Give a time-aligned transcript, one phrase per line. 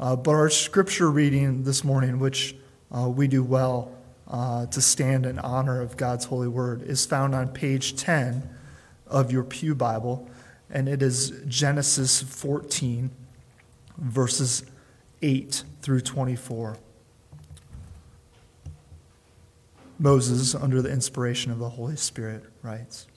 [0.00, 2.54] Uh, but our scripture reading this morning, which
[2.96, 3.92] uh, we do well
[4.28, 8.48] uh, to stand in honor of God's holy word, is found on page 10
[9.08, 10.28] of your Pew Bible,
[10.70, 13.10] and it is Genesis 14,
[13.96, 14.64] verses
[15.20, 16.76] 8 through 24.
[19.98, 23.08] Moses, under the inspiration of the Holy Spirit, writes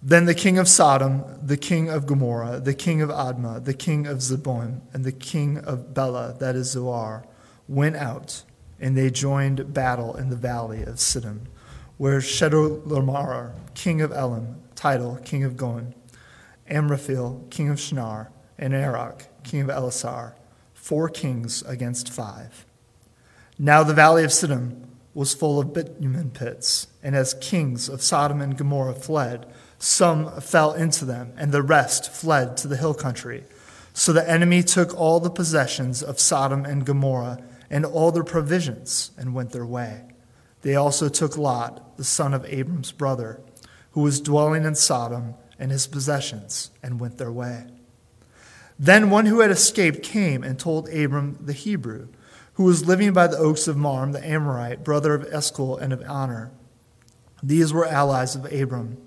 [0.00, 4.06] Then the king of Sodom, the king of Gomorrah, the king of Admah, the king
[4.06, 7.24] of Zeboim, and the king of Bela, that is Zoar,
[7.66, 8.44] went out,
[8.78, 11.46] and they joined battle in the valley of Siddim,
[11.96, 15.94] where Chedorlaomer, king of Elam, Tidal, king of Goiim,
[16.70, 20.34] Amraphel, king of Shinar, and Arioch, king of Elasar,
[20.74, 22.64] four kings against five.
[23.58, 28.40] Now the valley of Siddim was full of bitumen pits, and as kings of Sodom
[28.40, 33.44] and Gomorrah fled, some fell into them, and the rest fled to the hill country.
[33.94, 39.10] So the enemy took all the possessions of Sodom and Gomorrah and all their provisions
[39.16, 40.04] and went their way.
[40.62, 43.40] They also took Lot, the son of Abram's brother,
[43.92, 47.66] who was dwelling in Sodom, and his possessions, and went their way.
[48.78, 52.08] Then one who had escaped came and told Abram the Hebrew
[52.58, 56.02] who was living by the oaks of Mamre, the Amorite, brother of Eshcol and of
[56.02, 56.50] Aner.
[57.40, 58.98] These were allies of Abram.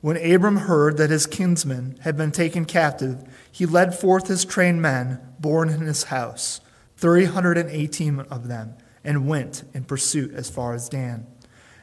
[0.00, 4.82] When Abram heard that his kinsmen had been taken captive, he led forth his trained
[4.82, 6.60] men born in his house,
[6.96, 11.26] 318 of them, and went in pursuit as far as Dan.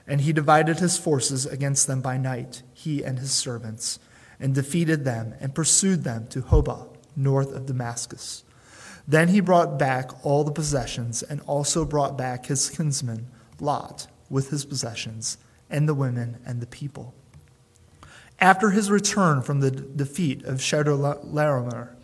[0.06, 4.00] And he divided his forces against them by night, he and his servants,
[4.40, 8.44] and defeated them and pursued them to Hobah, north of Damascus.
[9.08, 13.28] Then he brought back all the possessions, and also brought back his kinsman
[13.60, 15.38] Lot with his possessions,
[15.70, 17.16] and the women and the people.
[18.40, 21.96] After his return from the defeat of Chedorlaomer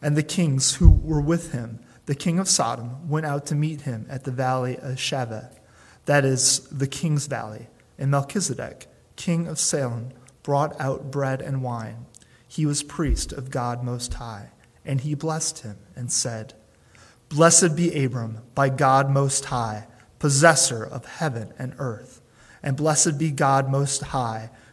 [0.00, 3.82] and the kings who were with him, the king of Sodom went out to meet
[3.82, 5.54] him at the valley of Shaveh,
[6.06, 10.10] that is, the king's valley, and Melchizedek, king of Salem,
[10.42, 12.06] brought out bread and wine.
[12.48, 14.50] He was priest of God Most High.
[14.84, 16.54] And he blessed him and said,
[17.28, 19.86] Blessed be Abram by God Most High,
[20.18, 22.20] possessor of heaven and earth.
[22.62, 24.50] And blessed be God Most High,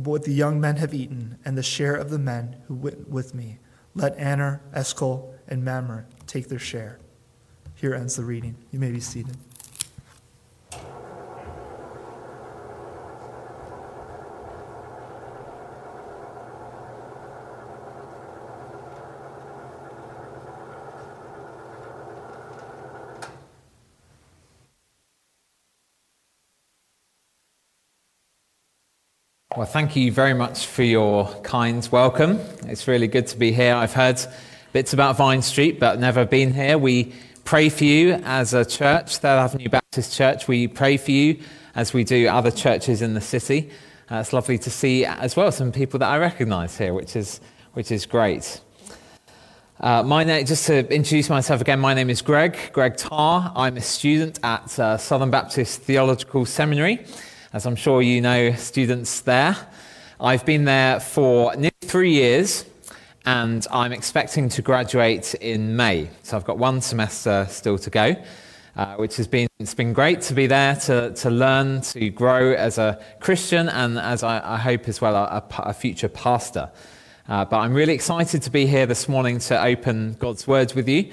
[0.00, 3.08] but what the young men have eaten, and the share of the men who went
[3.08, 3.58] with me.
[3.94, 6.98] Let Aner, Eshcol, and Mamre take their share.
[7.76, 8.56] Here ends the reading.
[8.72, 9.36] You may be seated.
[29.56, 32.40] Well, thank you very much for your kind welcome.
[32.66, 33.72] It's really good to be here.
[33.72, 34.20] I've heard
[34.72, 36.76] bits about Vine Street, but never been here.
[36.76, 37.12] We
[37.44, 40.48] pray for you as a church, Third Avenue Baptist Church.
[40.48, 41.38] We pray for you
[41.76, 43.70] as we do other churches in the city.
[44.10, 47.40] Uh, it's lovely to see as well some people that I recognise here, which is,
[47.74, 48.60] which is great.
[49.78, 53.52] Uh, my name, just to introduce myself again, my name is Greg, Greg Tarr.
[53.54, 57.06] I'm a student at uh, Southern Baptist Theological Seminary
[57.54, 59.56] as I'm sure you know, students there.
[60.20, 62.64] I've been there for nearly three years,
[63.24, 66.10] and I'm expecting to graduate in May.
[66.24, 68.16] So I've got one semester still to go,
[68.74, 72.54] uh, which has been, it's been great to be there to, to learn, to grow
[72.54, 76.72] as a Christian, and as I, I hope as well, a, a future pastor.
[77.28, 80.88] Uh, but I'm really excited to be here this morning to open God's words with
[80.88, 81.12] you.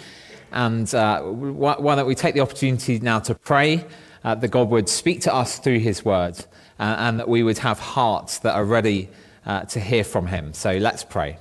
[0.52, 3.86] And uh, why don't we take the opportunity now to pray?
[4.24, 6.38] Uh, that God would speak to us through his word
[6.80, 9.10] uh, and that we would have hearts that are ready
[9.46, 10.54] uh, to hear from him.
[10.54, 11.38] So let's pray.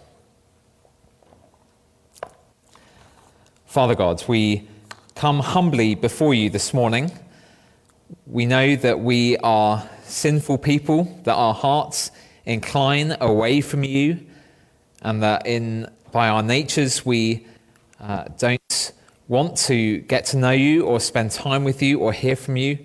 [3.67, 4.69] Father God, we
[5.15, 7.13] come humbly before you this morning.
[8.27, 12.11] We know that we are sinful people, that our hearts
[12.45, 14.27] incline away from you,
[15.03, 17.47] and that in, by our natures we
[18.01, 18.93] uh, don't
[19.31, 22.77] want to get to know you or spend time with you or hear from you.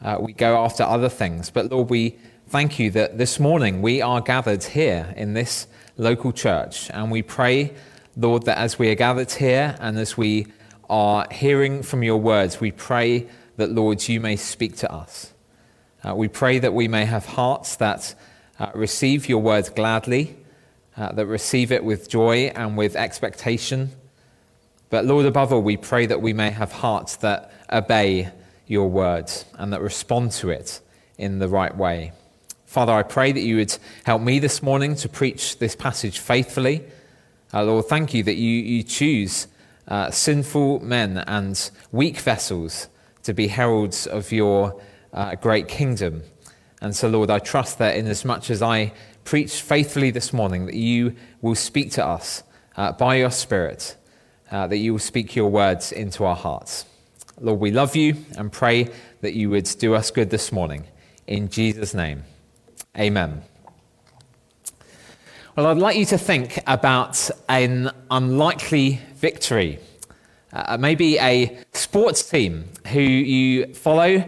[0.00, 1.50] Uh, we go after other things.
[1.50, 2.16] But Lord, we
[2.48, 5.66] thank you that this morning we are gathered here in this
[5.98, 7.74] local church and we pray,
[8.16, 10.46] Lord, that as we are gathered here and as we
[10.88, 13.28] are hearing from your words, we pray
[13.58, 15.34] that, Lord, you may speak to us.
[16.02, 18.14] Uh, we pray that we may have hearts that
[18.58, 20.34] uh, receive your words gladly,
[20.96, 23.90] uh, that receive it with joy and with expectation.
[24.94, 28.30] But, Lord, above all, we pray that we may have hearts that obey
[28.68, 30.80] your words and that respond to it
[31.18, 32.12] in the right way.
[32.66, 36.84] Father, I pray that you would help me this morning to preach this passage faithfully.
[37.52, 39.48] Uh, Lord, thank you that you, you choose
[39.88, 42.86] uh, sinful men and weak vessels
[43.24, 44.80] to be heralds of your
[45.12, 46.22] uh, great kingdom.
[46.80, 48.92] And so, Lord, I trust that inasmuch as much as I
[49.24, 52.44] preach faithfully this morning, that you will speak to us
[52.76, 53.96] uh, by your Spirit,
[54.50, 56.84] uh, that you will speak your words into our hearts.
[57.40, 58.88] Lord, we love you and pray
[59.20, 60.84] that you would do us good this morning.
[61.26, 62.24] In Jesus' name,
[62.98, 63.42] amen.
[65.56, 69.78] Well, I'd like you to think about an unlikely victory.
[70.52, 74.24] Uh, maybe a sports team who you follow.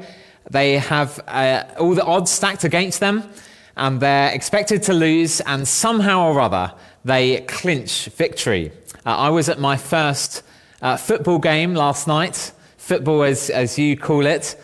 [0.50, 3.28] They have uh, all the odds stacked against them,
[3.76, 6.72] and they're expected to lose, and somehow or other,
[7.04, 8.72] they clinch victory.
[9.06, 10.42] Uh, I was at my first
[10.82, 14.60] uh, football game last night, football as, as you call it,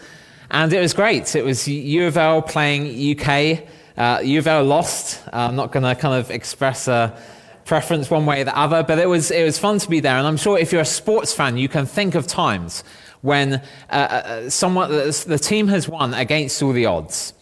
[0.50, 1.37] and it was great.
[1.37, 3.61] It was U of L playing UK.
[3.97, 5.23] Uh, U of L lost.
[5.29, 7.17] Uh, I'm not going to kind of express a
[7.67, 10.17] preference one way or the other, but it was, it was fun to be there.
[10.17, 12.83] And I'm sure if you're a sports fan, you can think of times
[13.21, 17.33] when uh, uh someone, the team has won against all the odds.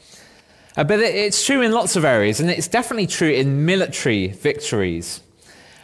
[0.76, 4.29] Uh, but it, it's true in lots of areas, and it's definitely true in military
[4.29, 5.23] victories.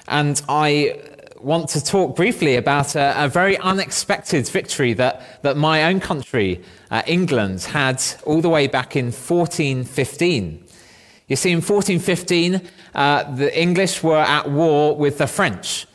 [0.09, 1.01] And I
[1.41, 6.63] want to talk briefly about a, a very unexpected victory that, that my own country,
[6.91, 10.65] uh, England, had all the way back in 1415.
[11.29, 15.87] You see, in 1415, uh, the English were at war with the French.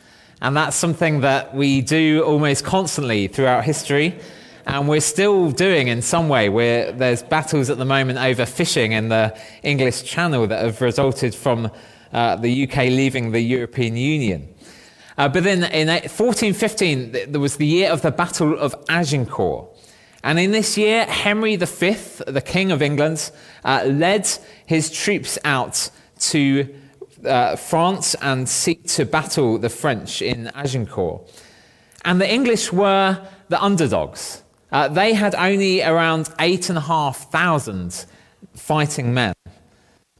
[0.42, 4.18] And that's something that we do almost constantly throughout history.
[4.66, 6.48] And we're still doing in some way.
[6.48, 11.34] We're, there's battles at the moment over fishing in the English Channel that have resulted
[11.34, 11.70] from
[12.12, 14.48] uh, the UK leaving the European Union.
[15.18, 19.68] Uh, but then in 1415, there was the year of the Battle of Agincourt.
[20.24, 23.30] And in this year, Henry V, the King of England,
[23.64, 24.28] uh, led
[24.66, 26.72] his troops out to
[27.24, 31.22] uh, France and seek to battle the French in Agincourt.
[32.04, 34.42] And the English were the underdogs.
[34.70, 38.04] Uh, they had only around 8,500
[38.54, 39.34] fighting men.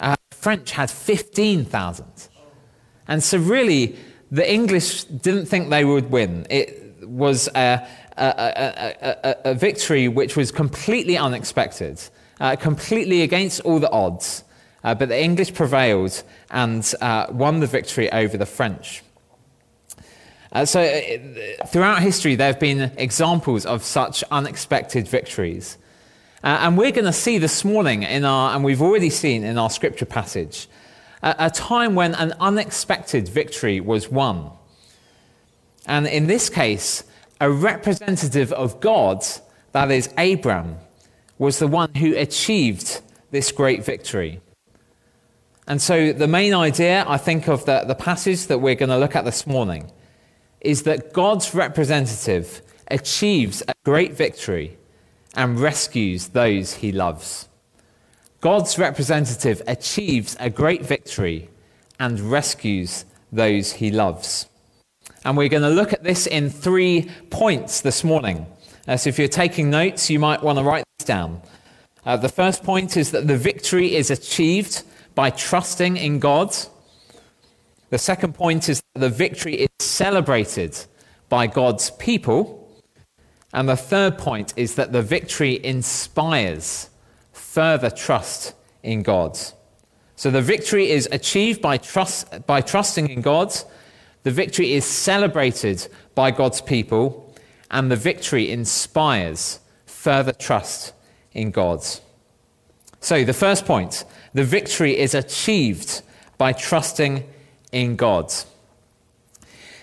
[0.02, 2.04] Uh, French had 15,000.
[3.08, 3.96] And so, really,
[4.30, 6.46] the English didn't think they would win.
[6.50, 8.94] It was a, a,
[9.24, 12.02] a, a victory which was completely unexpected,
[12.40, 14.44] uh, completely against all the odds.
[14.84, 19.02] Uh, but the English prevailed and uh, won the victory over the French.
[20.50, 25.78] Uh, so, uh, throughout history, there have been examples of such unexpected victories.
[26.42, 29.58] Uh, and we're going to see this morning, in our, and we've already seen in
[29.58, 30.68] our scripture passage,
[31.22, 34.50] a time when an unexpected victory was won.
[35.86, 37.04] And in this case,
[37.40, 39.24] a representative of God,
[39.70, 40.78] that is Abram,
[41.38, 43.00] was the one who achieved
[43.30, 44.40] this great victory.
[45.68, 48.98] And so, the main idea, I think, of the, the passage that we're going to
[48.98, 49.92] look at this morning
[50.60, 54.76] is that God's representative achieves a great victory
[55.34, 57.48] and rescues those he loves.
[58.40, 61.48] God's representative achieves a great victory
[61.98, 64.46] and rescues those he loves.
[65.24, 68.46] And we're going to look at this in three points this morning.
[68.88, 71.40] Uh, so if you're taking notes, you might want to write this down.
[72.04, 74.82] Uh, the first point is that the victory is achieved
[75.14, 76.54] by trusting in God.
[77.90, 80.76] The second point is that the victory is celebrated
[81.28, 82.61] by God's people.
[83.52, 86.88] And the third point is that the victory inspires
[87.32, 89.38] further trust in God.
[90.16, 93.54] So the victory is achieved by, trust, by trusting in God,
[94.22, 97.34] the victory is celebrated by God's people,
[97.70, 100.92] and the victory inspires further trust
[101.32, 101.84] in God.
[103.00, 106.02] So the first point the victory is achieved
[106.38, 107.28] by trusting
[107.72, 108.32] in God.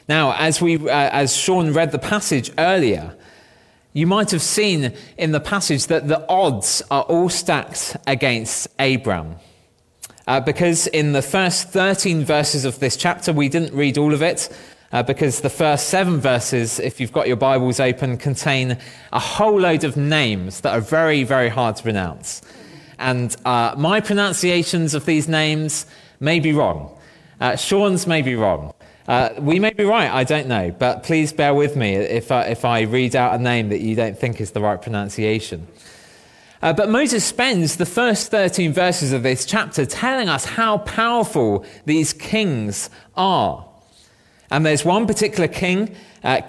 [0.08, 3.16] Now, as, we, uh, as Sean read the passage earlier,
[4.00, 9.36] you might have seen in the passage that the odds are all stacked against Abram.
[10.26, 14.22] Uh, because in the first 13 verses of this chapter, we didn't read all of
[14.22, 14.56] it,
[14.94, 18.78] uh, because the first seven verses, if you've got your Bibles open, contain
[19.12, 22.42] a whole load of names that are very, very hard to pronounce.
[23.00, 25.86] And uh, my pronunciations of these names
[26.22, 26.98] may be wrong.
[27.42, 28.74] Uh, Sean's may be wrong.
[29.10, 32.44] Uh, we may be right, I don't know, but please bear with me if I,
[32.44, 35.68] if I read out a name that you don't think is the right pronunciation.
[36.62, 41.66] Uh, but Moses spends the first 13 verses of this chapter telling us how powerful
[41.86, 43.68] these kings are.
[44.52, 46.42] And there's one particular king, uh,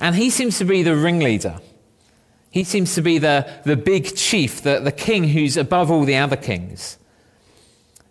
[0.00, 1.58] and he seems to be the ringleader.
[2.50, 6.16] He seems to be the, the big chief, the, the king who's above all the
[6.16, 6.97] other kings.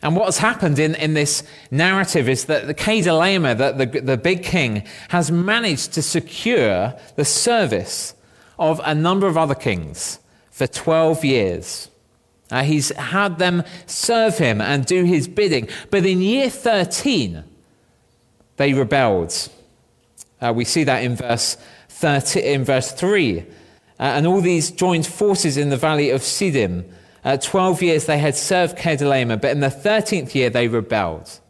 [0.02, 4.44] And what's happened in, in this narrative is that the Chedorlaomer, the, the, the big
[4.44, 8.14] king, has managed to secure the service
[8.60, 10.20] of a number of other kings
[10.52, 11.90] for 12 years.
[12.52, 15.68] Uh, he's had them serve him and do his bidding.
[15.90, 17.44] But in year 13,
[18.58, 19.50] they rebelled.
[20.40, 21.58] Uh, we see that in verse,
[21.90, 23.40] 30, in verse 3.
[23.40, 23.44] Uh,
[24.00, 26.86] and all these joined forces in the valley of Siddim
[27.28, 31.42] uh, 12 years they had served Chedorlaomer, but in the 13th year they rebelled.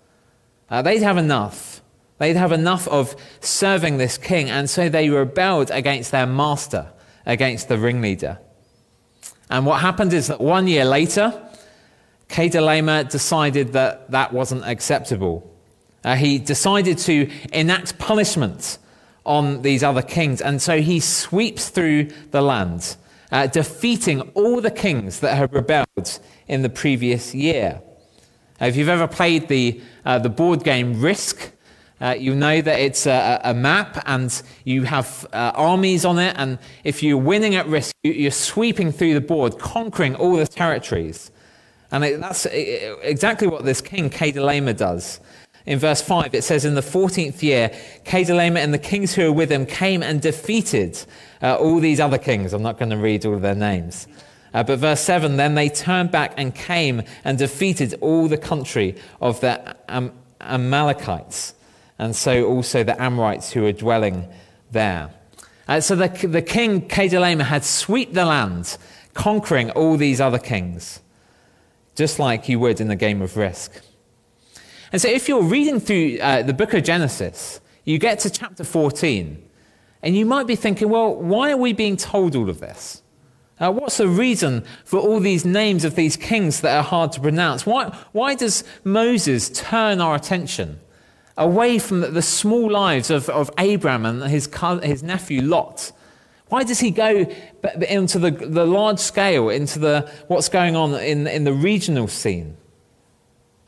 [0.72, 1.84] Uh, they'd have enough.
[2.18, 6.88] They'd have enough of serving this king, and so they rebelled against their master,
[7.28, 8.40] against the ringleader.
[9.52, 11.48] And what happened is that one year later,
[12.28, 15.48] Chedorlaomer decided that that wasn't acceptable.
[16.04, 18.80] Uh, he decided to enact punishment
[19.28, 22.98] on these other kings, and so he sweeps through the land
[23.32, 27.82] uh, defeating all the kings that had rebelled in the previous year.
[28.60, 31.52] If you've ever played the, uh, the board game Risk,
[32.00, 36.36] uh, you know that it's a, a, map and you have uh, armies on it.
[36.38, 41.32] And if you're winning at risk, you're sweeping through the board, conquering all the territories.
[41.92, 45.20] And it, that's exactly what this king, Chedorlaomer, does.
[45.68, 47.70] In verse 5, it says, In the 14th year,
[48.06, 50.98] Chedorlaomer and the kings who were with him came and defeated
[51.42, 52.54] uh, all these other kings.
[52.54, 54.08] I'm not going to read all of their names.
[54.54, 58.96] Uh, but verse 7 then they turned back and came and defeated all the country
[59.22, 61.54] of the Am- Amalekites,
[62.00, 64.26] and so also the Amorites who were dwelling
[64.72, 65.12] there.
[65.68, 68.78] Uh, so the, the king Chedorlaomer had swept the land,
[69.14, 71.02] conquering all these other kings,
[71.96, 73.82] just like you would in the game of Risk.
[74.92, 78.64] And so, if you're reading through uh, the book of Genesis, you get to chapter
[78.64, 79.44] 14,
[80.04, 83.02] and you might be thinking, well, why are we being told all of this?
[83.60, 87.20] Uh, what's the reason for all these names of these kings that are hard to
[87.20, 87.66] pronounce?
[87.66, 90.80] Why, why does Moses turn our attention
[91.36, 94.48] away from the, the small lives of, of Abraham and his,
[94.84, 95.92] his nephew Lot?
[96.50, 97.26] Why does he go
[97.90, 102.58] into the, the large scale, into the, what's going on in, in the regional scene?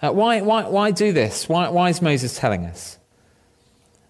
[0.01, 1.49] Uh, why, why, why do this?
[1.49, 2.97] Why, why is Moses telling us?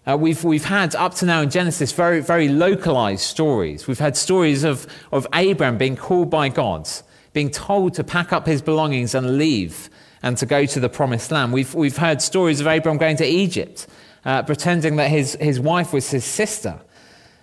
[0.06, 3.86] Uh, we've, we've had, up to now in Genesis, very, very localized stories.
[3.86, 6.88] We've had stories of, of Abraham being called by God,
[7.32, 9.90] being told to pack up his belongings and leave
[10.22, 11.52] and to go to the promised land.
[11.52, 13.86] We've, we've heard stories of Abraham going to Egypt,
[14.24, 16.80] uh, pretending that his, his wife was his sister.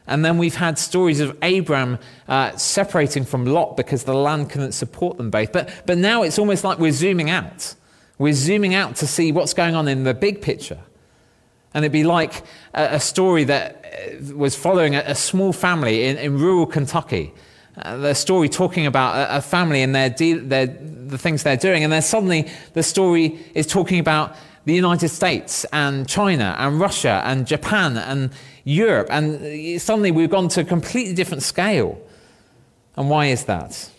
[0.07, 4.71] And then we've had stories of Abraham uh, separating from Lot because the land couldn't
[4.71, 5.51] support them both.
[5.51, 7.75] But, but now it's almost like we're zooming out.
[8.17, 10.79] We're zooming out to see what's going on in the big picture.
[11.73, 12.43] And it'd be like
[12.73, 17.33] a, story that uh, was following a, a small family in, in rural Kentucky.
[17.77, 21.57] Uh, the story talking about a, a family and their, de- their, the things they're
[21.57, 21.83] doing.
[21.83, 27.21] And then suddenly the story is talking about the United States and China and Russia
[27.25, 28.31] and Japan and
[28.63, 29.07] Europe.
[29.11, 32.01] And suddenly we've gone to a completely different scale.
[32.95, 33.91] And why is that?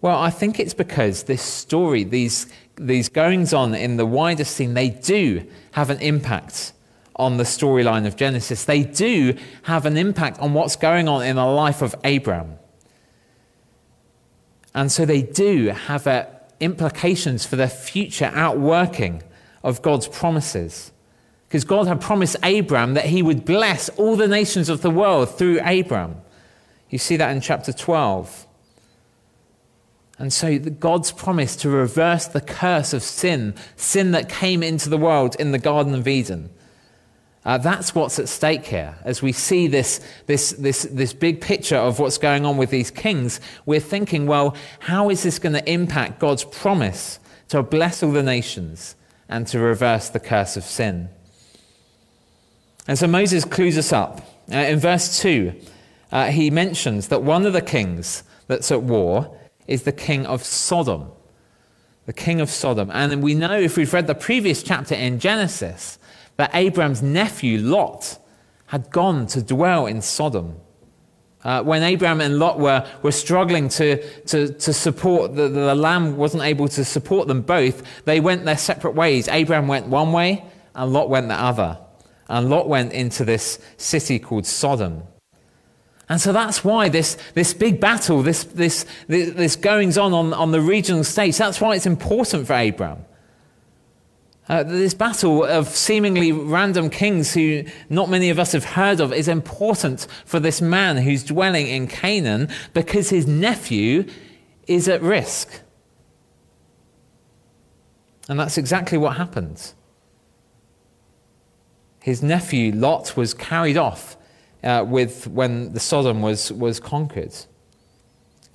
[0.00, 2.46] Well, I think it's because this story, these
[2.76, 6.72] these goings on in the wider scene, they do have an impact
[7.16, 8.64] on the storyline of Genesis.
[8.64, 12.58] They do have an impact on what's going on in the life of Abraham.
[14.74, 16.26] And so they do have uh,
[16.60, 19.22] implications for the future outworking
[19.62, 20.92] of God's promises.
[21.48, 25.30] Because God had promised Abraham that he would bless all the nations of the world
[25.36, 26.16] through Abraham.
[26.90, 28.45] You see that in chapter 12.
[30.18, 34.96] And so, God's promise to reverse the curse of sin, sin that came into the
[34.96, 36.50] world in the Garden of Eden,
[37.46, 38.96] uh, that's what's at stake here.
[39.04, 42.90] As we see this, this, this, this big picture of what's going on with these
[42.90, 47.20] kings, we're thinking, well, how is this going to impact God's promise
[47.50, 48.96] to bless all the nations
[49.28, 51.08] and to reverse the curse of sin?
[52.88, 54.22] And so Moses clues us up.
[54.52, 55.52] Uh, in verse 2,
[56.10, 60.44] uh, he mentions that one of the kings that's at war is the king of
[60.44, 61.10] Sodom.
[62.06, 62.90] The king of Sodom.
[62.92, 65.98] And we know, if we've read the previous chapter in Genesis,
[66.36, 68.18] that Abraham's nephew Lot
[68.66, 70.60] had gone to dwell in Sodom.
[71.44, 76.16] Uh, when Abraham and Lot were, were struggling to, to, to support, the, the land
[76.16, 79.28] wasn't able to support them both, they went their separate ways.
[79.28, 80.44] Abraham went one way,
[80.74, 81.78] and Lot went the other.
[82.28, 85.04] And Lot went into this city called Sodom.
[86.08, 90.52] And so that's why this, this big battle, this, this, this goings on, on on
[90.52, 93.04] the regional stage, that's why it's important for Abraham.
[94.48, 99.12] Uh, this battle of seemingly random kings who not many of us have heard of
[99.12, 104.06] is important for this man who's dwelling in Canaan because his nephew
[104.68, 105.62] is at risk.
[108.28, 109.72] And that's exactly what happened.
[112.00, 114.15] His nephew Lot was carried off
[114.66, 117.34] uh, with when the Sodom was, was conquered.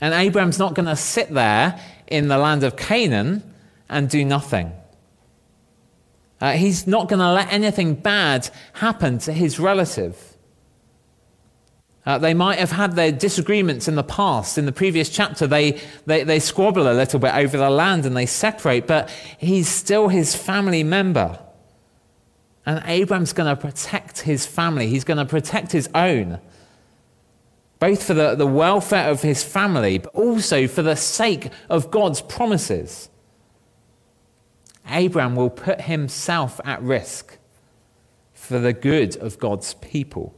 [0.02, 3.44] And Abraham's not going to sit there in the land of Canaan
[3.90, 4.74] and do nothing.
[6.42, 10.36] Uh, he's not going to let anything bad happen to his relative.
[12.04, 14.58] Uh, they might have had their disagreements in the past.
[14.58, 18.18] In the previous chapter, they, they, they squabble a little bit over the land and
[18.18, 21.40] they separate, but he's still his family member.
[22.66, 26.40] And Abraham's going to protect his family, he's going to protect his own,
[27.80, 32.22] both for the, the welfare of his family, but also for the sake of God's
[32.22, 33.10] promises.
[34.88, 37.38] Abraham will put himself at risk
[38.34, 40.36] for the good of God's people.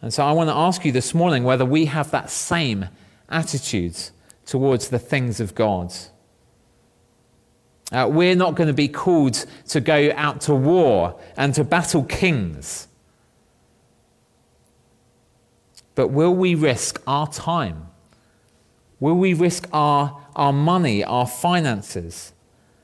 [0.00, 2.88] And so I want to ask you this morning whether we have that same
[3.30, 3.96] attitude
[4.44, 5.94] towards the things of God.
[7.92, 12.02] Uh, we're not going to be called to go out to war and to battle
[12.02, 12.88] kings.
[15.94, 17.88] But will we risk our time?
[19.00, 22.32] Will we risk our, our money, our finances?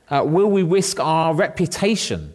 [0.08, 2.34] Uh, will we risk our reputation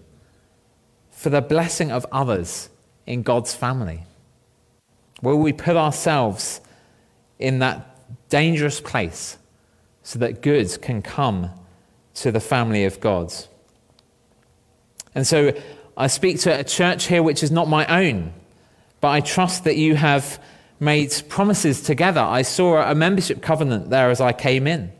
[1.12, 2.70] for the blessing of others
[3.06, 4.04] in God's family?
[5.22, 6.62] Will we put ourselves
[7.40, 9.38] in that dangerous place
[10.04, 11.52] so that good can come
[12.16, 13.34] to the family of God.
[15.14, 15.54] And so
[15.96, 18.34] I speak to a church here which is not my own,
[19.00, 20.42] but I trust that you have
[20.80, 22.22] made promises together.
[22.22, 24.92] I saw a membership covenant there as I came in.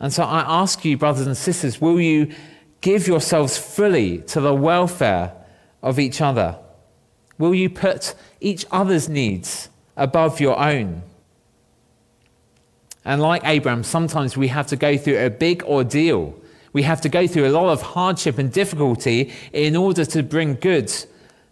[0.00, 2.32] And so I ask you, brothers and sisters, will you
[2.80, 5.32] give yourselves fully to the welfare
[5.82, 6.58] of each other?
[7.36, 11.02] Will you put each other's needs above your own?
[13.08, 16.38] And like Abraham, sometimes we have to go through a big ordeal.
[16.74, 20.56] We have to go through a lot of hardship and difficulty in order to bring
[20.56, 20.92] good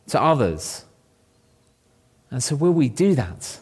[0.09, 0.85] to others.
[2.31, 3.59] And so, will we do that?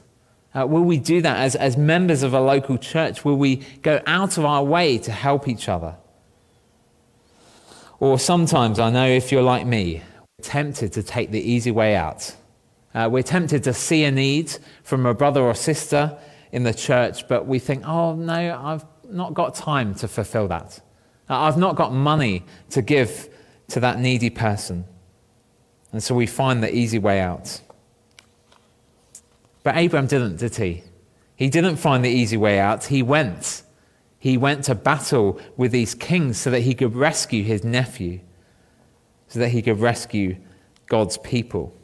[0.52, 3.24] Uh, will we do that as, as members of a local church?
[3.24, 5.94] Will we go out of our way to help each other?
[8.00, 10.02] Or sometimes, I know if you're like me,
[10.36, 12.34] we're tempted to take the easy way out.
[12.92, 16.18] Uh, we're tempted to see a need from a brother or sister
[16.54, 20.80] in the church, but we think, oh, no, I've not got time to fulfill that.
[21.28, 23.28] Uh, I've not got money to give
[23.68, 24.84] to that needy person.
[25.90, 27.60] And so we find the easy way out.
[29.64, 30.84] But Abraham didn't, did he?
[31.34, 32.84] He didn't find the easy way out.
[32.84, 33.64] He went.
[34.20, 38.20] He went to battle with these kings so that he could rescue his nephew,
[39.26, 40.36] so that he could rescue
[40.86, 41.74] God's people.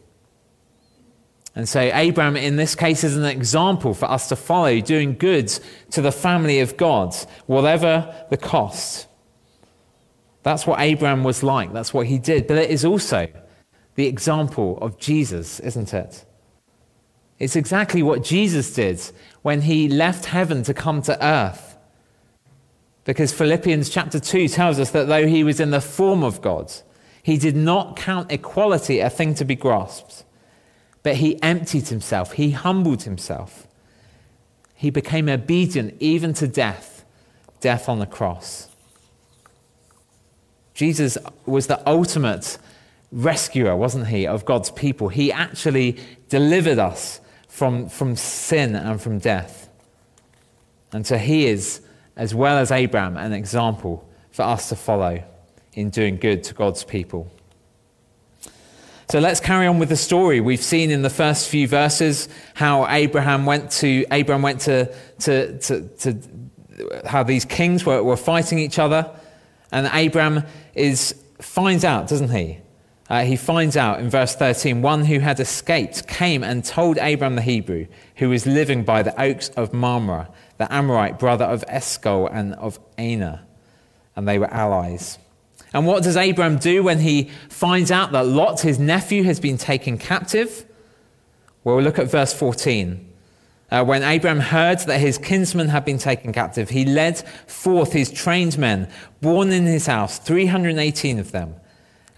[1.61, 5.49] And so, Abraham, in this case, is an example for us to follow, doing good
[5.91, 9.07] to the family of God, whatever the cost.
[10.43, 11.75] That's what Abraham was like.
[11.75, 12.47] That's what he did.
[12.47, 13.29] But it is also
[13.95, 16.25] the example of Jesus, isn't it?
[17.39, 18.99] It's exactly what Jesus did
[19.43, 21.77] when he left heaven to come to earth.
[23.05, 26.73] Because Philippians chapter 2 tells us that though he was in the form of God,
[27.23, 30.25] he did not count equality a thing to be grasped
[31.03, 33.67] but he emptied himself, he humbled himself.
[34.75, 37.05] He became obedient even to death,
[37.61, 38.69] death on the cross.
[40.75, 42.57] Jesus was the ultimate
[43.13, 45.09] rescuer, wasn't he, of God's people?
[45.09, 49.69] He actually delivered us from, from sin and from death.
[50.93, 51.83] And so he is,
[52.17, 55.23] as well as Abraham, an example for us to follow
[55.75, 57.31] in doing good to God's people.
[59.11, 60.41] So let's carry on with the story.
[60.41, 65.59] We've seen in the first few verses how Abraham went to Abraham went to to,
[65.59, 66.23] to, to
[67.05, 69.11] how these kings were, were fighting each other,
[69.73, 70.45] and Abraham
[70.77, 72.59] is finds out, doesn't he?
[73.09, 77.35] Uh, he finds out in verse 13 one who had escaped came and told Abraham
[77.35, 82.29] the Hebrew, who was living by the oaks of Mamre, the Amorite brother of Eshcol
[82.29, 83.41] and of Aner,
[84.15, 85.19] and they were allies.
[85.73, 89.57] And what does Abraham do when he finds out that Lot, his nephew, has been
[89.57, 90.65] taken captive?
[91.63, 93.07] Well, we'll look at verse 14.
[93.71, 98.11] Uh, when Abraham heard that his kinsmen had been taken captive, he led forth his
[98.11, 101.55] trained men, born in his house, 318 of them,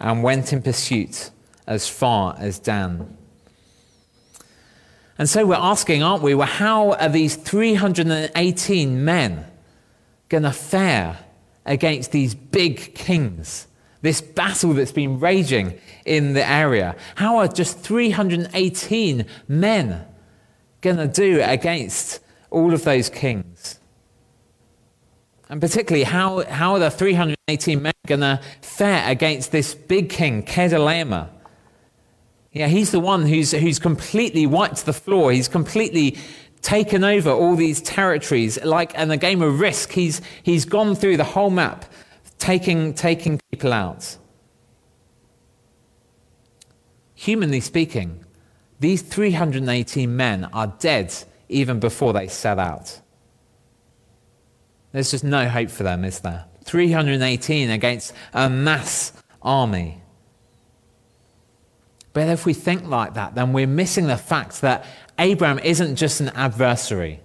[0.00, 1.30] and went in pursuit
[1.66, 3.18] as far as Dan.
[5.18, 6.34] And so we're asking, aren't we?
[6.34, 9.44] Well, how are these 318 men
[10.30, 11.18] going to fare
[11.64, 13.66] against these big kings?
[14.02, 16.96] This battle that's been raging in the area.
[17.14, 20.06] How are just 318 men
[20.80, 22.20] going to do against
[22.50, 23.78] all of those kings?
[25.48, 30.42] And particularly, how, how are the 318 men going to fare against this big king,
[30.44, 31.28] Chedorlaomer?
[32.52, 35.30] Yeah, he's the one who's, who's completely wiped the floor.
[35.30, 36.18] He's completely
[36.62, 38.62] taken over all these territories.
[38.64, 41.84] Like in a game of risk, he's, he's gone through the whole map,
[42.38, 44.16] taking, taking people out.
[47.14, 48.24] Humanly speaking,
[48.80, 51.14] these 318 men are dead
[51.48, 53.00] even before they set out.
[54.92, 56.46] There's just no hope for them, is there?
[56.64, 60.02] 318 against a mass army.
[62.12, 64.84] But if we think like that, then we're missing the fact that
[65.18, 67.20] Abraham isn't just an adversary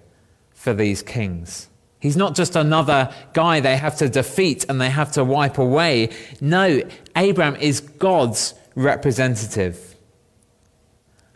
[0.52, 1.68] for these kings.
[2.00, 6.10] He's not just another guy they have to defeat and they have to wipe away.
[6.40, 6.82] No,
[7.16, 9.96] Abraham is God's representative.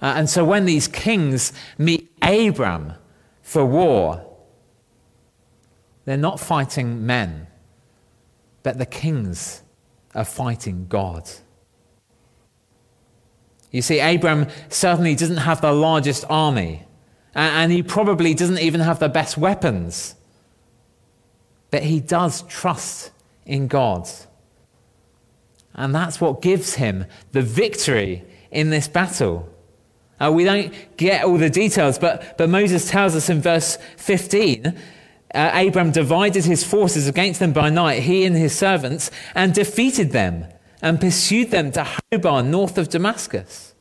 [0.00, 2.94] Uh, and so when these kings meet Abraham
[3.42, 4.24] for war,
[6.04, 7.46] they're not fighting men,
[8.62, 9.62] but the kings
[10.14, 11.28] are fighting God.
[13.72, 16.84] You see, Abram certainly doesn't have the largest army,
[17.34, 20.14] and he probably doesn't even have the best weapons.
[21.70, 23.10] But he does trust
[23.46, 24.08] in God.
[25.74, 29.48] And that's what gives him the victory in this battle.
[30.20, 34.78] Uh, we don't get all the details, but, but Moses tells us in verse 15
[35.34, 40.12] uh, Abram divided his forces against them by night, he and his servants, and defeated
[40.12, 40.46] them
[40.82, 43.74] and pursued them to Hobah, north of Damascus.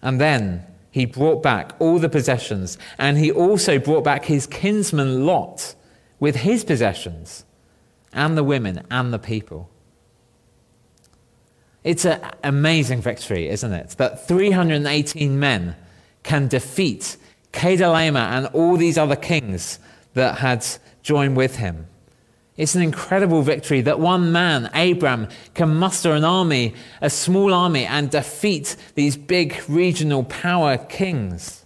[0.00, 5.26] And then he brought back all the possessions, and he also brought back his kinsman
[5.26, 5.74] Lot
[6.20, 7.44] with his possessions,
[8.12, 9.68] and the women and the people.
[11.82, 13.90] It's an amazing victory, isn't it?
[13.98, 15.74] That 318 men
[16.22, 17.16] can defeat
[17.52, 19.78] Chedorlaomer and all these other kings
[20.14, 20.64] that had
[21.02, 21.86] joined with him.
[22.56, 27.86] It's an incredible victory that one man, Abram, can muster an army, a small army,
[27.86, 31.64] and defeat these big regional power kings.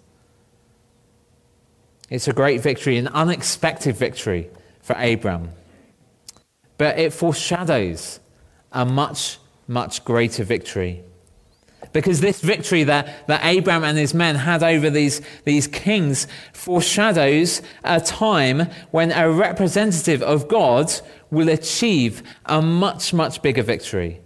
[2.09, 4.49] It's a great victory, an unexpected victory
[4.81, 5.51] for Abram.
[6.79, 8.20] But it foreshadows
[8.70, 11.03] a much, much greater victory.
[11.97, 17.63] Because this victory that, that Abraham and his men had over these, these kings foreshadows
[17.85, 20.93] a time when a representative of God
[21.31, 24.21] will achieve a much, much bigger victory.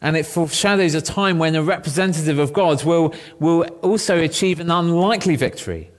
[0.00, 4.70] And it foreshadows a time when a representative of God will, will also achieve an
[4.70, 5.90] unlikely victory.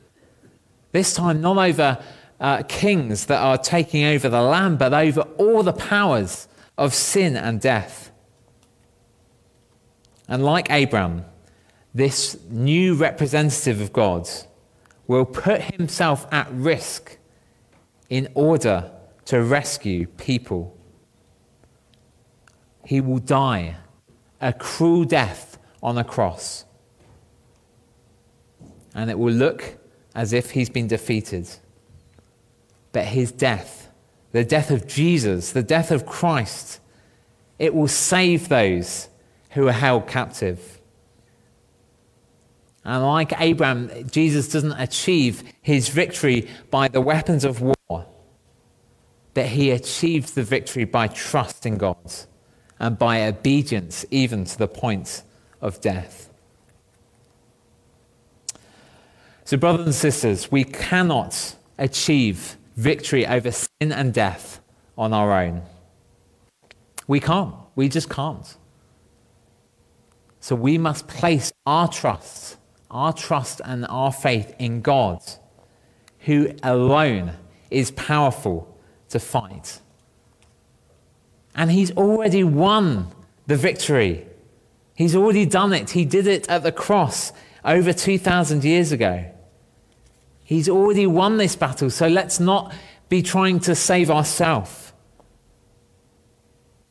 [0.92, 2.04] This time, not over
[2.40, 6.48] uh, kings that are taking over the land, but over all the powers
[6.80, 8.10] of sin and death.
[10.28, 11.26] And like Abram,
[11.94, 14.28] this new representative of God
[15.08, 17.18] will put himself at risk
[18.10, 18.92] in order
[19.26, 20.76] to rescue people.
[22.86, 23.78] He will die
[24.42, 26.66] a cruel death on a cross.
[28.94, 29.78] And it will look
[30.14, 31.50] as if he's been defeated.
[32.92, 33.90] But his death,
[34.32, 36.80] the death of Jesus, the death of Christ,
[37.60, 39.10] it will save those
[39.56, 40.80] who are held captive.
[42.84, 48.06] And like Abraham, Jesus doesn't achieve his victory by the weapons of war,
[49.34, 52.14] but he achieves the victory by trust in God
[52.80, 55.24] and by obedience, even to the point
[55.62, 56.30] of death.
[59.46, 64.60] So, brothers and sisters, we cannot achieve victory over sin and death
[64.98, 65.62] on our own.
[67.08, 67.56] We can't.
[67.76, 68.58] We just can't.
[70.46, 72.58] So we must place our trust,
[72.92, 75.20] our trust and our faith in God,
[76.20, 77.32] who alone
[77.72, 78.78] is powerful
[79.10, 79.82] to fight.
[81.56, 83.08] And he's already won
[83.48, 84.28] the victory.
[84.94, 85.90] He's already done it.
[85.90, 89.26] He did it at the cross over 2,000 years ago.
[90.44, 92.72] He's already won this battle, so let's not
[93.10, 94.85] be trying to save ourselves.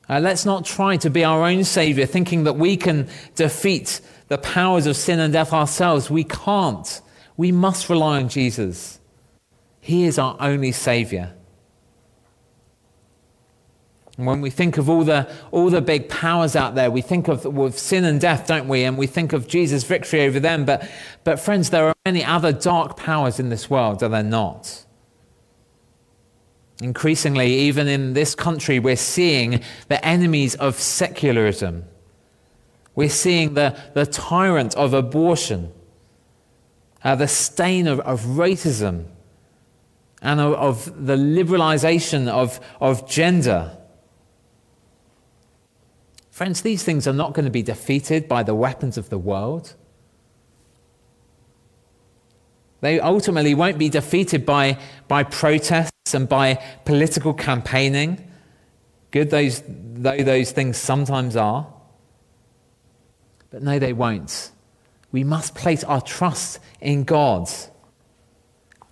[0.08, 4.38] Uh, let's not try to be our own Savior, thinking that we can defeat the
[4.38, 6.10] powers of sin and death ourselves.
[6.10, 7.00] We can't.
[7.36, 9.00] We must rely on Jesus.
[9.80, 11.34] He is our only Savior.
[14.16, 17.26] And when we think of all the, all the big powers out there, we think
[17.26, 18.84] of, of sin and death, don't we?
[18.84, 20.64] And we think of Jesus' victory over them.
[20.64, 20.88] But,
[21.24, 24.84] but friends, there are many other dark powers in this world, are there not?
[26.84, 31.84] Increasingly, even in this country, we're seeing the enemies of secularism.
[32.94, 35.72] We're seeing the, the tyrant of abortion,
[37.02, 39.06] uh, the stain of, of racism,
[40.20, 43.78] and of, of the liberalization of, of gender.
[46.30, 49.74] Friends, these things are not going to be defeated by the weapons of the world.
[52.82, 58.30] They ultimately won't be defeated by, by protests and by political campaigning,
[59.10, 61.66] good those, though those things sometimes are.
[63.50, 64.50] But no, they won't.
[65.12, 67.48] We must place our trust in God.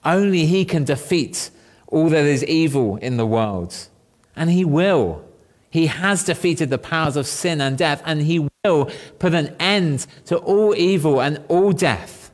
[0.05, 1.51] Only He can defeat
[1.88, 3.88] all that is evil in the world.
[4.35, 5.22] And He will.
[5.68, 10.07] He has defeated the powers of sin and death, and he will put an end
[10.27, 12.31] to all evil and all death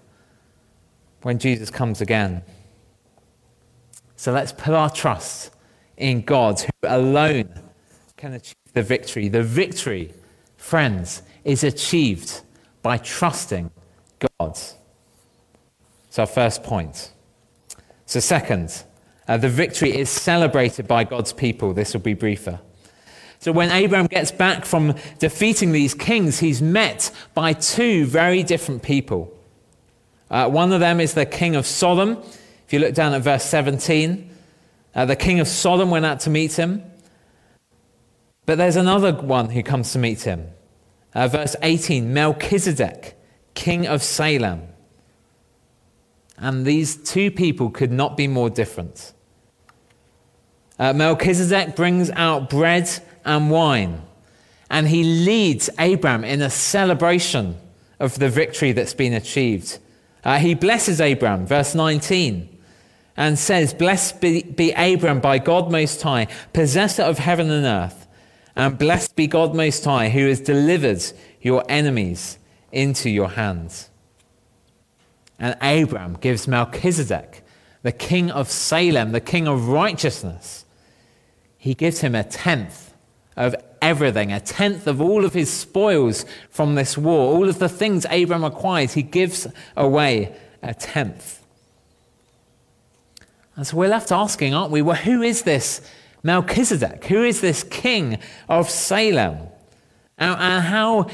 [1.23, 2.43] when Jesus comes again.
[4.19, 5.53] So let's put our trust
[5.97, 7.49] in God, who alone
[8.17, 9.29] can achieve the victory.
[9.29, 10.13] The victory,
[10.57, 12.41] friends, is achieved
[12.83, 13.71] by trusting
[14.41, 14.59] God.
[16.11, 17.13] So, our first point.
[18.07, 18.83] So, second,
[19.29, 21.73] uh, the victory is celebrated by God's people.
[21.73, 22.59] This will be briefer.
[23.39, 28.83] So when Abraham gets back from defeating these kings, he's met by two very different
[28.83, 29.33] people.
[30.29, 32.21] Uh, one of them is the king of Sodom.
[32.69, 34.29] If you look down at verse 17,
[34.95, 36.83] uh, the king of Sodom went out to meet him.
[38.45, 40.49] But there's another one who comes to meet him.
[41.15, 43.19] Uh, verse 18 Melchizedek,
[43.55, 44.69] king of Salem.
[46.37, 49.15] And these two people could not be more different.
[50.79, 52.91] Uh, Melchizedek brings out bread
[53.25, 54.03] and wine.
[54.69, 57.57] And he leads Abram in a celebration
[57.99, 59.79] of the victory that's been achieved.
[60.23, 62.57] Uh, he blesses Abram, verse 19,
[63.19, 68.07] and says, Blessed be, be Abram by God Most High, possessor of heaven and earth,
[68.55, 71.03] and blessed be God Most High, who has delivered
[71.43, 72.39] your enemies
[72.71, 73.91] into your hands.
[75.37, 77.43] And Abram gives Melchizedek,
[77.83, 80.65] the king of Salem, the king of righteousness,
[81.57, 82.95] he gives him a tenth
[83.37, 87.69] of everything, a tenth of all of his spoils from this war, all of the
[87.69, 91.38] things Abram acquires, he gives away a tenth.
[93.59, 94.83] And so we're left asking, aren't we?
[94.83, 95.81] Well, who is this
[96.23, 97.05] Melchizedek?
[97.07, 99.49] Who is this king of Salem?
[100.17, 101.09] And how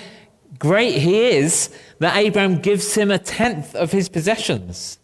[0.58, 4.98] great he is that Abraham gives him a tenth of his possessions.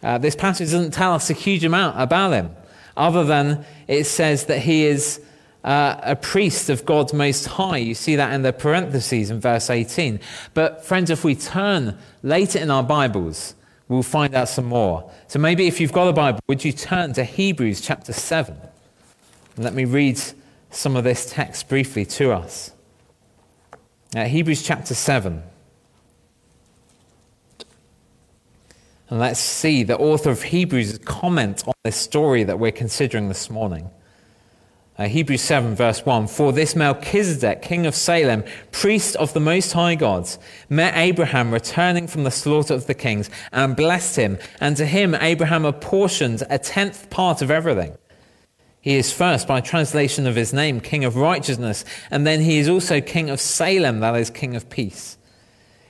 [0.00, 2.50] Uh, this passage doesn't tell us a huge amount about him
[2.96, 5.20] other than it says that he is
[5.64, 7.78] uh, a priest of God Most High.
[7.78, 10.20] You see that in the parentheses in verse 18.
[10.54, 13.56] But, friends, if we turn later in our Bibles,
[13.88, 15.10] we'll find out some more.
[15.28, 18.56] So, maybe if you've got a Bible, would you turn to Hebrews chapter 7?
[19.56, 20.20] And let me read
[20.70, 22.72] some of this text briefly to us.
[24.14, 25.42] Uh, Hebrews chapter 7.
[29.08, 33.48] And let's see the author of Hebrews' comment on this story that we're considering this
[33.48, 33.90] morning.
[34.98, 39.72] Uh, Hebrews 7, verse 1 For this Melchizedek, king of Salem, priest of the Most
[39.72, 40.26] High God,
[40.70, 45.14] met Abraham returning from the slaughter of the kings and blessed him, and to him
[45.14, 47.98] Abraham apportioned a tenth part of everything.
[48.80, 52.68] He is first, by translation of his name, king of righteousness, and then he is
[52.68, 55.18] also king of Salem, that is, king of peace.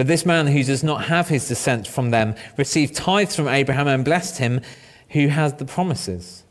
[0.00, 3.86] But this man who does not have his descent from them received tithes from Abraham
[3.86, 4.62] and blessed him
[5.10, 6.44] who has the promises.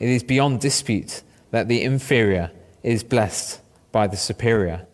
[0.00, 2.50] It is beyond dispute that the inferior
[2.82, 3.60] is blessed
[3.92, 4.84] by the superior.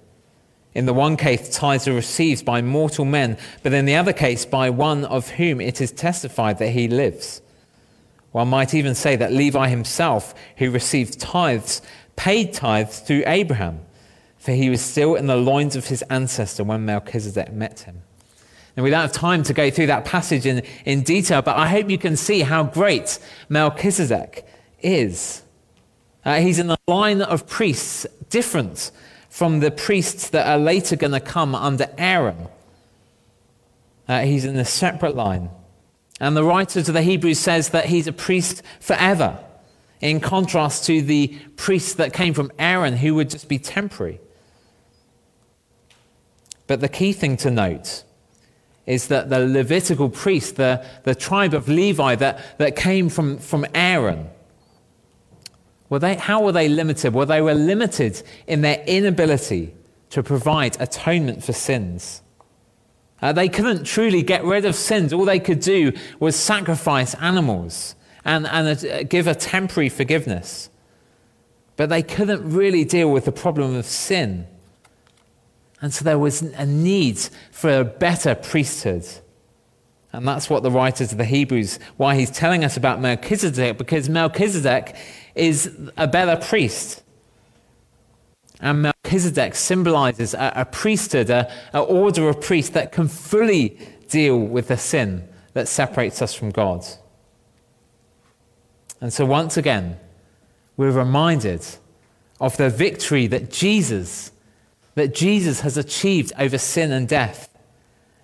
[0.75, 4.45] In the one case, tithes are received by mortal men, but in the other case,
[4.45, 7.41] by one of whom it is testified that he lives.
[8.33, 11.81] One might even say that Levi himself, who received tithes,
[12.17, 13.81] paid tithes through Abraham
[14.49, 18.01] for he was still in the loins of his ancestor when Melchizedek met him.
[18.75, 21.69] And we don't have time to go through that passage in, in detail, but I
[21.69, 23.19] hope you can see how great
[23.51, 24.47] Melchizedek
[24.81, 25.43] is.
[26.25, 28.91] Uh, he's in the line of priests different
[29.29, 32.49] from the priests that are later going to come under Aaron.
[34.09, 35.51] Uh, he's in a separate line.
[36.21, 39.45] And the writer to the Hebrews says that he's a priest forever,
[40.01, 44.21] in contrast to the priests that came from Aaron, who would just be temporary.
[46.69, 48.05] But the key thing to note
[48.87, 53.67] is that the Levitical priest, the, the tribe of Levi that, that came from, from
[53.75, 54.29] Aaron,
[55.89, 57.15] were they, how were they limited?
[57.15, 59.75] Well, they were limited in their inability
[60.11, 62.23] to provide atonement for sins.
[63.21, 65.13] Uh, they couldn't truly get rid of sins.
[65.13, 70.71] All they could do was sacrifice animals and, and uh, give a temporary forgiveness.
[71.77, 74.47] But they couldn't really deal with the problem of sin.
[75.81, 77.19] And so there was a need
[77.51, 79.07] for a better priesthood.
[80.13, 84.09] And that's what the writers of the Hebrews, why he's telling us about Melchizedek, because
[84.09, 84.97] Melchizedek
[85.35, 87.03] is a better priest.
[88.61, 94.69] And Melchizedek symbolizes a, a priesthood, an order of priests that can fully deal with
[94.69, 96.85] the sin that separates us from God.
[99.01, 99.99] And so, once again,
[100.77, 101.65] we're reminded
[102.41, 104.33] of the victory that Jesus,
[104.99, 107.49] that Jesus has achieved over sin and death.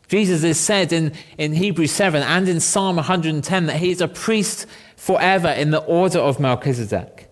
[0.09, 4.09] Jesus is said in, in Hebrews 7 and in Psalm 110 that he is a
[4.09, 7.31] priest forever in the order of Melchizedek.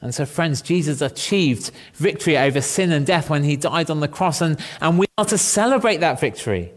[0.00, 4.08] And so, friends, Jesus achieved victory over sin and death when he died on the
[4.08, 6.72] cross, and, and we are to celebrate that victory.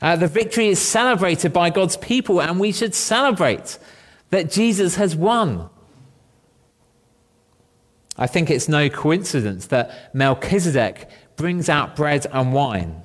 [0.00, 3.78] Uh, the victory is celebrated by God's people, and we should celebrate
[4.30, 5.68] that Jesus has won.
[8.16, 13.02] I think it's no coincidence that Melchizedek brings out bread and wine.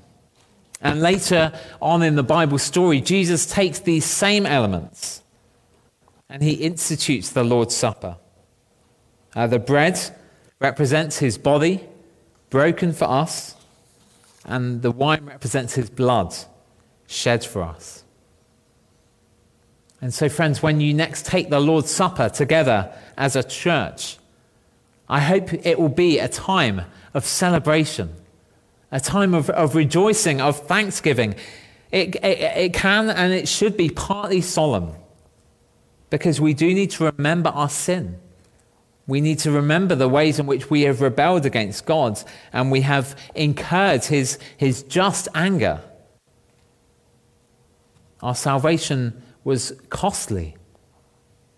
[0.82, 5.24] And later on in the Bible story, Jesus takes these same elements
[6.30, 8.18] and he institutes the Lord's Supper.
[9.36, 10.00] Uh, the bread
[10.60, 11.84] represents his body,
[12.50, 13.56] broken for us,
[14.46, 16.36] and the wine represents his blood,
[17.08, 18.04] shed for us.
[20.02, 24.19] And so, friends, when you next take the Lord's Supper together as a church,
[25.10, 26.82] I hope it will be a time
[27.14, 28.14] of celebration,
[28.92, 31.36] a time of, of rejoicing, of thanksgiving.
[31.92, 34.94] It, it, it can and it should be partly solemn
[36.12, 38.20] because we do need to remember our sin.
[39.08, 42.22] We need to remember the ways in which we have rebelled against God
[42.54, 45.82] and we have incurred his, his just anger.
[48.22, 50.58] Our salvation was costly.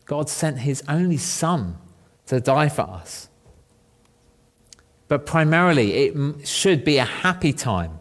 [0.05, 1.77] God sent his only Son
[2.27, 3.27] to die for us.
[5.12, 8.00] But primarily, it should be a happy time,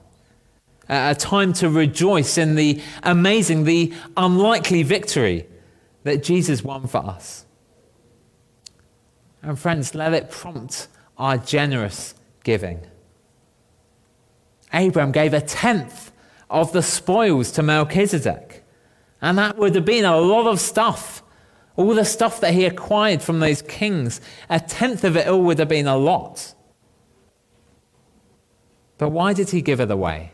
[0.88, 5.48] a time to rejoice in the amazing, the unlikely victory
[6.04, 7.46] that Jesus won for us.
[9.42, 10.86] And friends, let it prompt
[11.18, 12.78] our generous giving.
[14.72, 16.12] Abram gave a tenth
[16.48, 18.62] of the spoils to Melchizedek.
[19.20, 21.24] And that would have been a lot of stuff.
[21.74, 25.58] All the stuff that he acquired from those kings, a tenth of it all would
[25.58, 26.54] have been a lot.
[29.00, 30.32] But why did he give it away?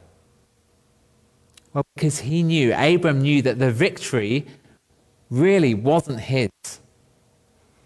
[1.72, 4.44] Well, because he knew, Abram knew that the victory
[5.30, 6.50] really wasn't his.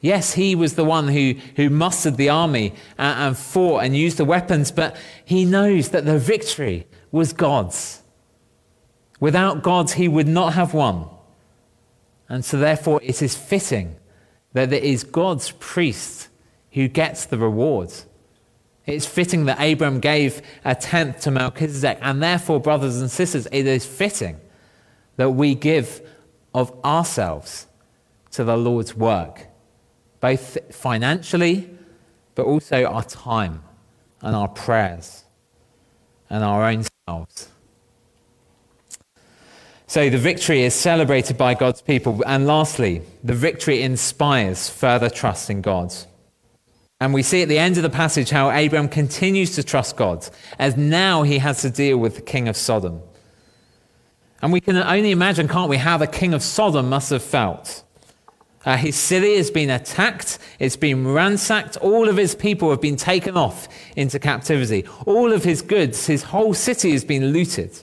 [0.01, 4.17] Yes, he was the one who, who mustered the army and, and fought and used
[4.17, 8.01] the weapons, but he knows that the victory was God's.
[9.21, 11.11] Without God, he would not have won.
[12.27, 13.97] And so, therefore, it is fitting
[14.55, 16.29] that it is God's priest
[16.73, 17.93] who gets the reward.
[18.91, 23.67] It's fitting that Abram gave a tenth to Melchizedek, and therefore, brothers and sisters, it
[23.67, 24.41] is fitting
[25.17, 26.01] that we give
[26.55, 27.67] of ourselves
[28.33, 29.47] to the Lord's work
[30.21, 31.71] both financially,
[32.35, 33.63] but also our time
[34.21, 35.25] and our prayers
[36.29, 37.49] and our own selves.
[39.87, 42.23] So the victory is celebrated by God's people.
[42.25, 45.93] And lastly, the victory inspires further trust in God.
[47.01, 50.29] And we see at the end of the passage how Abraham continues to trust God,
[50.59, 53.01] as now he has to deal with the king of Sodom.
[54.43, 57.83] And we can only imagine, can't we, how the king of Sodom must have felt.
[58.65, 62.97] Uh, his city has been attacked, it's been ransacked, all of his people have been
[62.97, 64.85] taken off into captivity.
[65.07, 67.83] All of his goods, his whole city has been looted.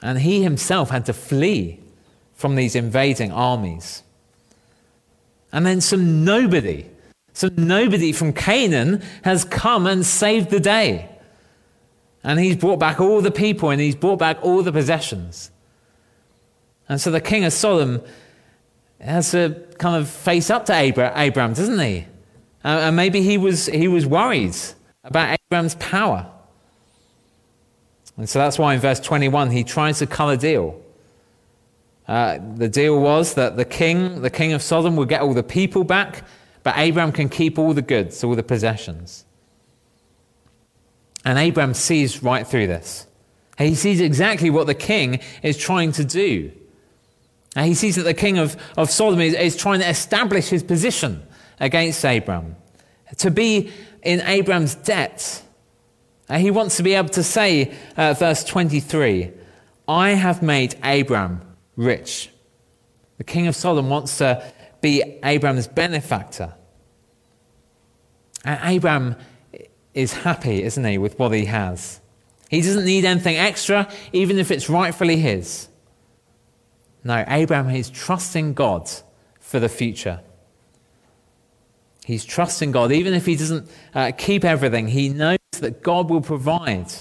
[0.00, 1.80] And he himself had to flee
[2.34, 4.02] from these invading armies.
[5.52, 6.86] And then some nobody,
[7.40, 11.08] So nobody from Canaan has come and saved the day.
[12.22, 15.50] And he's brought back all the people and he's brought back all the possessions.
[16.86, 18.02] And so the king of Sodom
[19.00, 22.04] has to kind of face up to Abraham, doesn't he?
[22.62, 24.56] Uh, and maybe he was, he was worried
[25.02, 26.30] about Abraham's power.
[28.18, 30.78] And so that's why in verse 21 he tries to cut a deal.
[32.06, 35.42] Uh, the deal was that the king, the king of Sodom, would get all the
[35.42, 36.22] people back,
[36.62, 39.24] but Abraham can keep all the goods, all the possessions.
[41.24, 43.06] And Abraham sees right through this.
[43.58, 46.52] He sees exactly what the king is trying to do.
[47.56, 50.62] And he sees that the king of, of Sodom is, is trying to establish his
[50.62, 51.22] position
[51.58, 52.56] against Abraham,
[53.18, 53.70] to be
[54.02, 55.42] in Abraham's debt.
[56.28, 59.32] And he wants to be able to say, uh, verse 23,
[59.88, 61.42] I have made Abraham
[61.76, 62.30] rich.
[63.18, 64.42] The king of Sodom wants to
[64.80, 66.54] be Abraham's benefactor.
[68.44, 69.16] And Abraham
[69.94, 72.00] is happy, isn't he, with what he has.
[72.48, 75.68] He doesn't need anything extra, even if it's rightfully his.
[77.04, 78.90] No, Abraham is trusting God
[79.38, 80.20] for the future.
[82.04, 82.92] He's trusting God.
[82.92, 86.92] Even if he doesn't uh, keep everything, he knows that God will provide.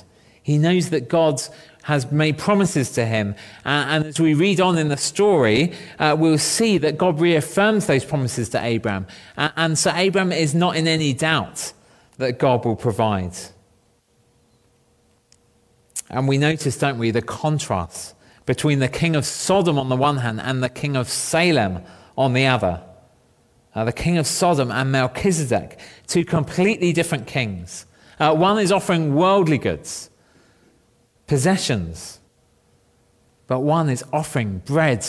[0.43, 1.41] He knows that God
[1.89, 3.33] has made promises to him.
[3.65, 7.87] Uh, and as we read on in the story, uh, we'll see that God reaffirms
[7.87, 9.07] those promises to Abraham.
[9.35, 11.73] Uh, and so Abraham is not in any doubt
[12.17, 13.33] that God will provide.
[16.11, 18.13] And we notice, don't we, the contrast
[18.45, 21.81] between the king of Sodom on the one hand and the king of Salem
[22.15, 22.83] on the other.
[23.73, 27.87] Uh, the king of Sodom and Melchizedek, two completely different kings.
[28.19, 30.09] Uh, one is offering worldly goods,
[31.30, 32.19] possessions,
[33.47, 35.05] but one is offering bread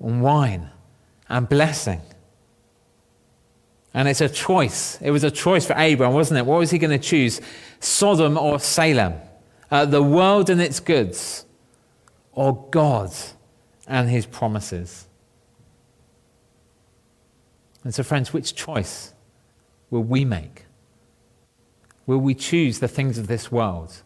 [0.00, 0.68] and wine
[1.28, 2.02] and blessing.
[3.94, 4.98] And it's a choice.
[5.00, 6.46] It was a choice for Abraham, wasn't it?
[6.46, 7.40] What was he going to choose?
[7.78, 9.14] Sodom or Salem?
[9.70, 11.46] Uh, the world and its goods
[12.32, 13.12] or God
[13.86, 15.06] and his promises?
[17.84, 19.12] And so, friends, which choice
[19.90, 20.64] will we make?
[22.06, 24.02] Will we choose the things of this world?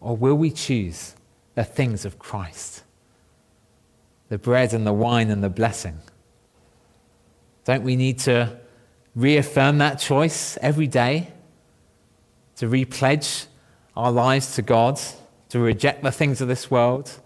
[0.00, 1.14] Or will we choose
[1.54, 2.82] the things of Christ?
[4.28, 5.98] The bread and the wine and the blessing.
[7.64, 8.58] Don't we need to
[9.14, 11.32] reaffirm that choice every day?
[12.56, 13.46] To repledge
[13.96, 15.00] our lives to God?
[15.48, 17.20] to reject the things of this world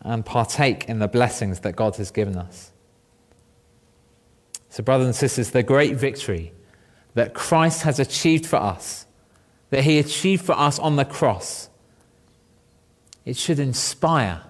[0.00, 2.72] and partake in the blessings that God has given us.
[4.68, 6.52] So, brothers and sisters, the great victory
[7.14, 9.06] that Christ has achieved for us,
[9.72, 11.70] that he achieved for us on the cross,
[13.24, 14.42] it should inspire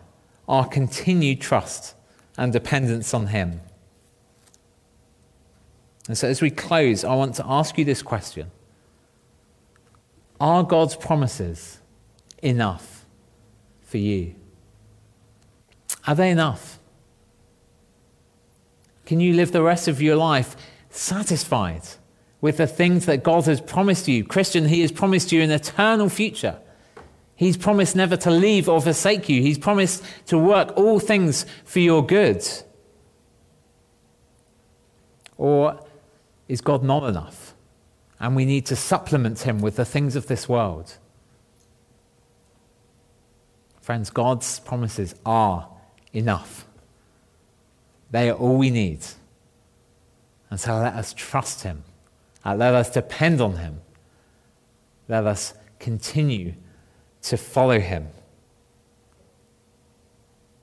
[0.49, 1.95] our continued trust
[2.37, 3.61] and dependence on him.
[6.09, 8.51] And so, as we close, I want to ask you this question
[10.41, 11.79] Are God's promises
[12.43, 13.07] enough
[13.81, 14.35] for you?
[16.05, 16.81] Are they enough?
[19.07, 20.57] Can you live the rest of your life
[20.91, 21.83] satisfied
[22.43, 24.25] with the things that God has promised you?
[24.25, 26.59] Christian, He has promised you an eternal future.
[27.35, 29.41] He's promised never to leave or forsake you.
[29.41, 32.47] He's promised to work all things for your good.
[35.39, 35.81] Or
[36.47, 37.55] is God not enough?
[38.21, 40.99] And we need to supplement Him with the things of this world.
[43.81, 45.69] Friends, God's promises are
[46.13, 46.67] enough.
[48.13, 49.01] They are all we need.
[50.51, 51.83] And so let us trust Him.
[52.45, 53.81] Uh, let us depend on Him.
[55.09, 56.55] Let us continue
[57.23, 58.09] to follow Him,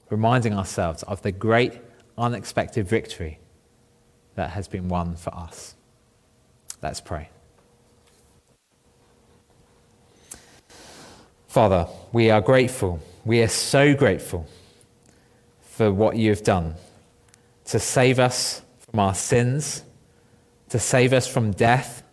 [0.09, 1.73] reminding ourselves of the great
[2.17, 3.39] unexpected victory
[4.35, 5.75] that has been won for us.
[6.81, 7.29] Let's pray.
[11.47, 14.47] Father, we are grateful we are so grateful
[15.61, 16.75] for what you have done
[17.65, 19.83] to save us from our sins,
[20.69, 22.03] to save us from death.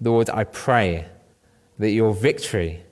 [0.00, 1.06] Lord, I pray
[1.78, 2.84] that your victory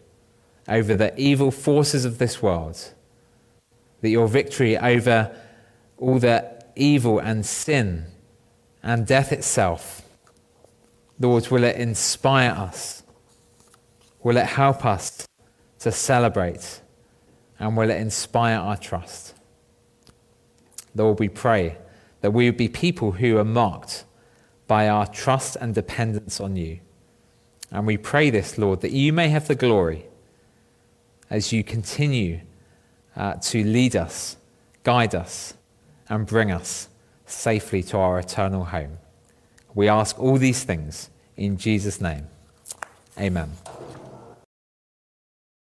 [0.68, 2.92] over the evil forces of this world,
[4.00, 5.34] that your victory over
[5.98, 8.06] all the evil and sin
[8.82, 10.02] and death itself,
[11.18, 13.02] Lord, will it inspire us?
[14.22, 15.26] Will it help us
[15.80, 16.80] to celebrate?
[17.58, 19.34] And will it inspire our trust?
[20.94, 21.78] Lord, we pray
[22.20, 24.04] that we would be people who are marked
[24.66, 26.80] by our trust and dependence on you.
[27.70, 30.06] And we pray this, Lord, that you may have the glory
[31.30, 32.40] as you continue
[33.16, 34.36] uh, to lead us,
[34.82, 35.54] guide us,
[36.08, 36.88] and bring us
[37.26, 38.98] safely to our eternal home.
[39.74, 42.28] We ask all these things in Jesus' name.
[43.18, 43.50] Amen.